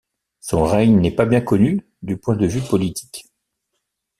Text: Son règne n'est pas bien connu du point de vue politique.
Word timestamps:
Son 0.39 0.63
règne 0.63 0.99
n'est 0.99 1.13
pas 1.15 1.27
bien 1.27 1.41
connu 1.41 1.85
du 2.01 2.17
point 2.17 2.35
de 2.35 2.47
vue 2.47 2.61
politique. 2.67 3.23